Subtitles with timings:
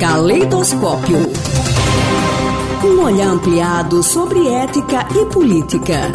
[0.00, 1.18] Caleidoscópio.
[2.82, 6.10] Um olhar ampliado sobre ética e política.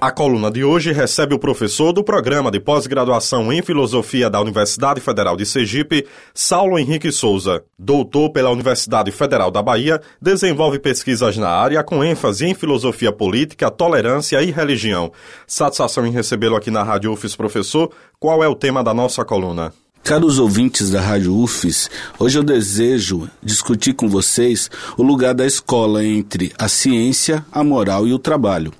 [0.00, 5.00] A coluna de hoje recebe o professor do programa de pós-graduação em filosofia da Universidade
[5.00, 7.64] Federal de Sergipe, Saulo Henrique Souza.
[7.76, 13.68] Doutor pela Universidade Federal da Bahia, desenvolve pesquisas na área com ênfase em filosofia política,
[13.68, 15.10] tolerância e religião.
[15.44, 17.90] Satisfação em recebê-lo aqui na Rádio UFES, professor.
[18.20, 19.72] Qual é o tema da nossa coluna?
[20.06, 26.04] Caros ouvintes da Rádio UFES, hoje eu desejo discutir com vocês o lugar da escola
[26.04, 28.72] entre a ciência, a moral e o trabalho.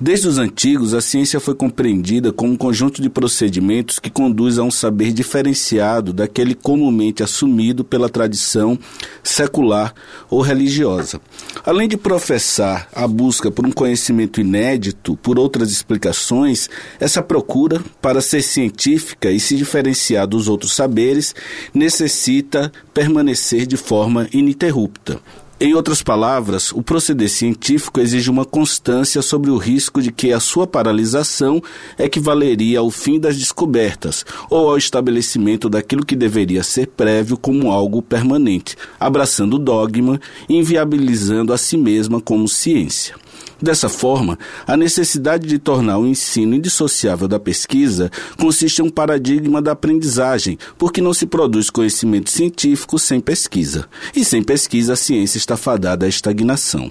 [0.00, 4.62] Desde os antigos, a ciência foi compreendida como um conjunto de procedimentos que conduz a
[4.62, 8.78] um saber diferenciado daquele comumente assumido pela tradição
[9.22, 9.94] secular
[10.30, 11.20] ou religiosa.
[11.64, 16.68] Além de professar a busca por um conhecimento inédito, por outras explicações,
[17.00, 21.34] essa procura, para ser científica e se diferenciar dos outros saberes,
[21.74, 25.20] necessita permanecer de forma ininterrupta.
[25.60, 30.38] Em outras palavras, o proceder científico exige uma constância sobre o risco de que a
[30.38, 31.60] sua paralisação
[31.98, 38.00] equivaleria ao fim das descobertas ou ao estabelecimento daquilo que deveria ser prévio como algo
[38.00, 43.16] permanente, abraçando o dogma e inviabilizando a si mesma como ciência.
[43.60, 49.60] Dessa forma, a necessidade de tornar o ensino indissociável da pesquisa consiste em um paradigma
[49.60, 53.86] da aprendizagem, porque não se produz conhecimento científico sem pesquisa.
[54.14, 56.90] E sem pesquisa, a ciência está fadada à estagnação.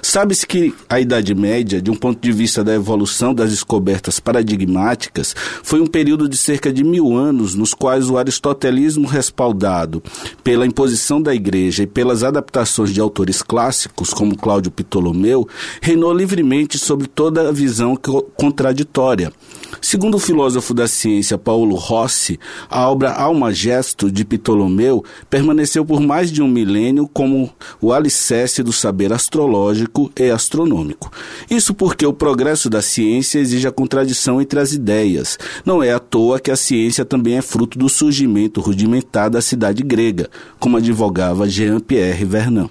[0.00, 5.36] Sabe-se que a Idade Média, de um ponto de vista da evolução das descobertas paradigmáticas,
[5.62, 10.02] foi um período de cerca de mil anos nos quais o aristotelismo respaldado
[10.42, 15.46] pela imposição da Igreja e pelas adaptações de autores clássicos, como Cláudio Ptolomeu,
[15.82, 17.96] reinou opinou livremente sobre toda a visão
[18.36, 19.32] contraditória.
[19.80, 22.38] Segundo o filósofo da ciência Paulo Rossi,
[22.70, 28.62] a obra Alma Gesto de Ptolomeu permaneceu por mais de um milênio como o alicerce
[28.62, 31.10] do saber astrológico e astronômico.
[31.50, 35.38] Isso porque o progresso da ciência exige a contradição entre as ideias.
[35.64, 39.82] Não é à toa que a ciência também é fruto do surgimento rudimentar da cidade
[39.82, 42.70] grega, como advogava Jean-Pierre Vernant.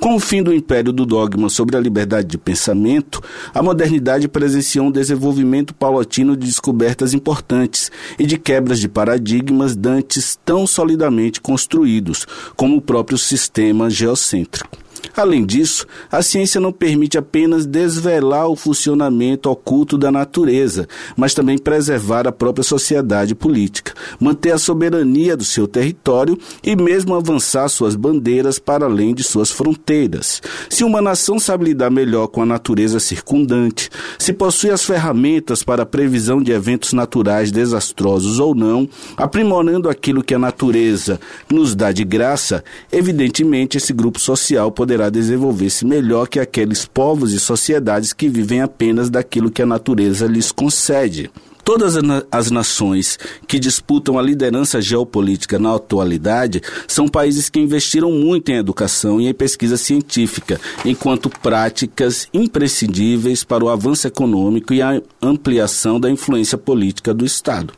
[0.00, 3.22] Com o fim do império do dogma sobre a liberdade de pensamento,
[3.54, 10.38] a modernidade presenciou um desenvolvimento paulatino de descobertas importantes e de quebras de paradigmas dantes
[10.44, 12.26] tão solidamente construídos,
[12.56, 14.82] como o próprio sistema geocêntrico.
[15.14, 21.58] Além disso, a ciência não permite apenas desvelar o funcionamento oculto da natureza, mas também
[21.58, 27.94] preservar a própria sociedade política, manter a soberania do seu território e mesmo avançar suas
[27.94, 30.42] bandeiras para além de suas fronteiras.
[30.68, 35.82] Se uma nação sabe lidar melhor com a natureza circundante, se possui as ferramentas para
[35.82, 41.20] a previsão de eventos naturais desastrosos ou não, aprimorando aquilo que a natureza
[41.50, 47.40] nos dá de graça, evidentemente esse grupo social poderá desenvolver-se melhor que aqueles povos e
[47.40, 51.30] sociedades que vivem apenas daquilo que a natureza lhes concede.
[51.72, 51.94] Todas
[52.30, 53.18] as nações
[53.48, 59.26] que disputam a liderança geopolítica na atualidade são países que investiram muito em educação e
[59.26, 66.58] em pesquisa científica, enquanto práticas imprescindíveis para o avanço econômico e a ampliação da influência
[66.58, 67.72] política do Estado.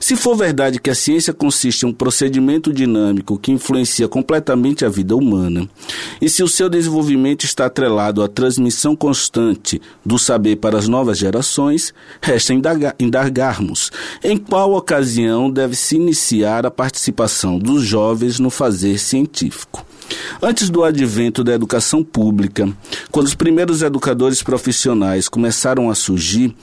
[0.00, 4.88] Se for verdade que a ciência consiste em um procedimento dinâmico que influencia completamente a
[4.88, 5.68] vida humana,
[6.20, 11.18] e se o seu desenvolvimento está atrelado à transmissão constante do saber para as novas
[11.18, 12.54] gerações, resta
[14.22, 19.84] em qual ocasião deve se iniciar a participação dos jovens no fazer científico.
[20.40, 22.68] Antes do advento da educação pública,
[23.10, 26.54] quando os primeiros educadores profissionais começaram a surgir,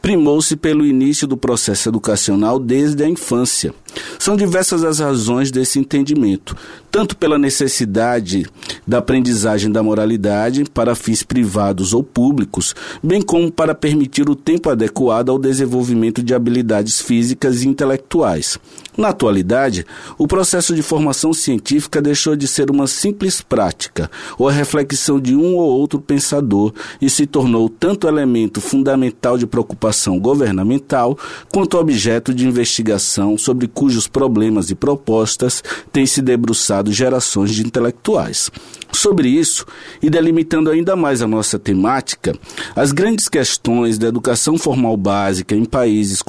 [0.00, 3.74] primou-se pelo início do processo educacional desde a infância.
[4.18, 6.56] São diversas as razões desse entendimento,
[6.92, 8.46] tanto pela necessidade
[8.86, 14.68] da aprendizagem da moralidade para fins privados ou públicos, bem como para permitir o tempo
[14.68, 18.58] adequado ao desenvolvimento de habilidades físicas e intelectuais.
[18.94, 19.86] Na atualidade,
[20.18, 25.34] o processo de formação científica deixou de ser uma simples prática ou a reflexão de
[25.34, 31.18] um ou outro pensador e se tornou tanto elemento fundamental de preocupação governamental
[31.50, 38.50] quanto objeto de investigação sobre cujos problemas e propostas têm se debruçado gerações de intelectuais.
[38.90, 39.64] Sobre isso,
[40.02, 42.34] e delimitando ainda mais a nossa temática,
[42.74, 46.22] as grandes questões da educação formal básica em países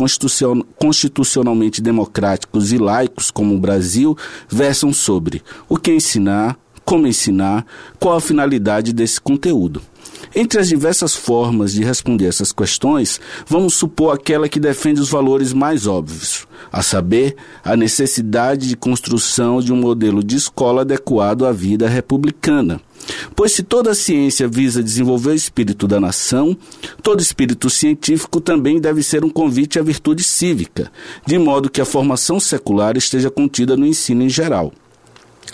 [0.78, 4.18] constitucionalmente democráticos e laicos como o Brasil
[4.48, 7.66] versam sobre o que ensinar, como ensinar,
[8.00, 9.82] qual a finalidade desse conteúdo.
[10.36, 15.54] Entre as diversas formas de responder essas questões, vamos supor aquela que defende os valores
[15.54, 21.52] mais óbvios, a saber, a necessidade de construção de um modelo de escola adequado à
[21.52, 22.82] vida republicana.
[23.36, 26.58] Pois se toda ciência visa desenvolver o espírito da nação,
[27.02, 30.92] todo espírito científico também deve ser um convite à virtude cívica,
[31.26, 34.74] de modo que a formação secular esteja contida no ensino em geral.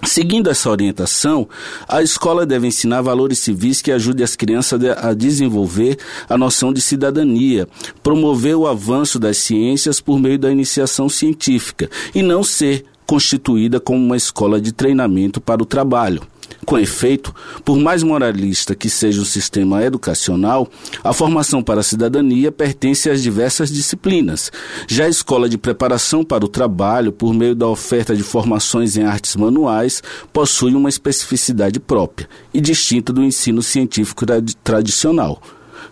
[0.04, 1.48] Seguindo essa orientação,
[1.88, 5.98] a escola deve ensinar valores civis que ajudem as crianças a desenvolver
[6.28, 7.68] a noção de cidadania,
[8.02, 14.06] promover o avanço das ciências por meio da iniciação científica e não ser constituída como
[14.06, 16.22] uma escola de treinamento para o trabalho.
[16.64, 17.34] Com efeito,
[17.66, 20.70] por mais moralista que seja o sistema educacional,
[21.04, 24.52] a formação para a cidadania pertence às diversas disciplinas.
[24.88, 29.02] Já a escola de preparação para o trabalho, por meio da oferta de formações em
[29.02, 34.24] artes manuais, possui uma especificidade própria e distinta do ensino científico
[34.64, 35.42] tradicional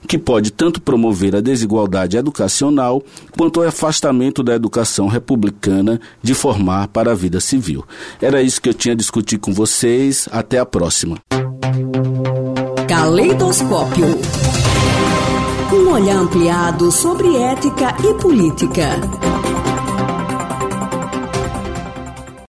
[0.07, 3.01] que pode tanto promover a desigualdade educacional
[3.37, 7.83] quanto o afastamento da educação republicana de formar para a vida civil.
[8.21, 10.27] Era isso que eu tinha a discutir com vocês.
[10.31, 11.17] Até a próxima.
[12.87, 14.05] Caleidoscópio.
[15.73, 19.26] Um olhar ampliado sobre ética e política.